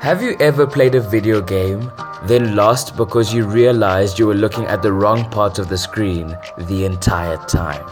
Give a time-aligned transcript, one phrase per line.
[0.00, 1.92] Have you ever played a video game,
[2.24, 6.36] then lost because you realized you were looking at the wrong part of the screen
[6.58, 7.86] the entire time?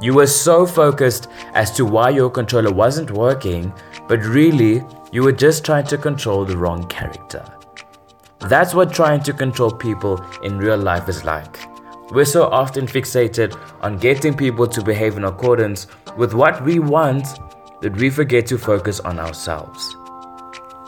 [0.00, 3.74] You were so focused as to why your controller wasn't working,
[4.08, 4.82] but really,
[5.12, 7.44] you were just trying to control the wrong character.
[8.40, 11.58] That's what trying to control people in real life is like.
[12.10, 17.26] We're so often fixated on getting people to behave in accordance with what we want
[17.82, 19.96] that we forget to focus on ourselves.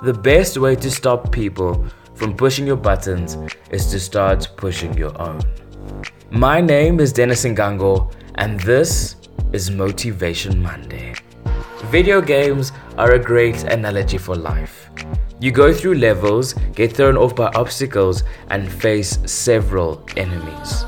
[0.03, 3.39] The best way to stop people from pushing your buttons
[3.70, 5.41] is to start pushing your own.
[6.30, 9.17] My name is Dennis Ngango, and this
[9.55, 11.15] is Motivation Monday.
[11.87, 14.91] Video games are a great analogy for life.
[15.41, 20.84] You go through levels, get thrown off by obstacles, and face several enemies.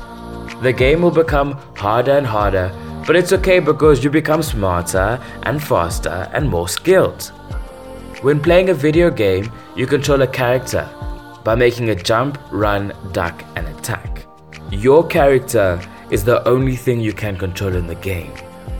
[0.61, 2.71] The game will become harder and harder,
[3.07, 7.31] but it's okay because you become smarter and faster and more skilled.
[8.21, 10.85] When playing a video game, you control a character
[11.45, 14.25] by making a jump, run, duck, and attack.
[14.71, 15.79] Your character
[16.11, 18.33] is the only thing you can control in the game.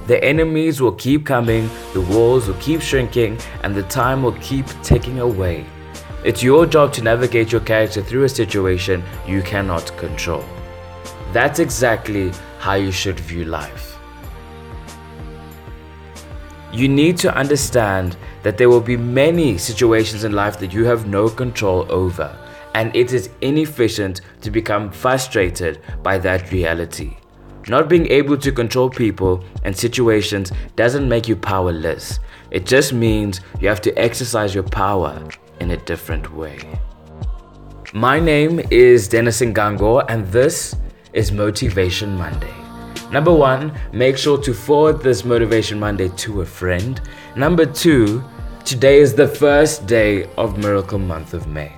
[0.07, 4.65] The enemies will keep coming, the walls will keep shrinking, and the time will keep
[4.83, 5.65] ticking away.
[6.25, 10.43] It's your job to navigate your character through a situation you cannot control.
[11.31, 13.88] That's exactly how you should view life.
[16.71, 21.07] You need to understand that there will be many situations in life that you have
[21.07, 22.37] no control over,
[22.75, 27.17] and it is inefficient to become frustrated by that reality.
[27.67, 32.19] Not being able to control people and situations doesn't make you powerless.
[32.51, 35.27] It just means you have to exercise your power
[35.59, 36.59] in a different way.
[37.93, 40.75] My name is Dennis Ngango, and this
[41.13, 42.68] is Motivation Monday.
[43.11, 47.01] Number one, make sure to forward this Motivation Monday to a friend.
[47.35, 48.23] Number two,
[48.65, 51.73] today is the first day of Miracle Month of May.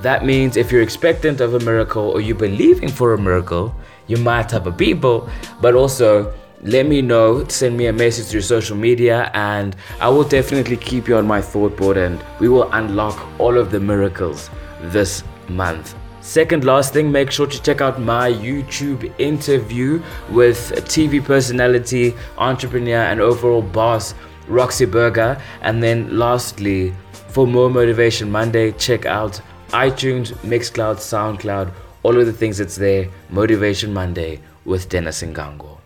[0.00, 3.74] That means if you're expectant of a miracle or you're believing for a miracle,
[4.06, 5.28] you might have a people,
[5.60, 6.32] but also
[6.62, 11.06] let me know, send me a message through social media, and I will definitely keep
[11.06, 14.48] you on my thought board and we will unlock all of the miracles
[14.84, 15.94] this month.
[16.24, 23.02] Second, last thing, make sure to check out my YouTube interview with TV personality, entrepreneur,
[23.02, 24.14] and overall boss,
[24.48, 25.38] Roxy Burger.
[25.60, 26.94] And then, lastly,
[27.28, 31.70] for more Motivation Monday, check out iTunes, Mixcloud, SoundCloud,
[32.02, 33.10] all of the things that's there.
[33.28, 35.83] Motivation Monday with Dennis Ngango.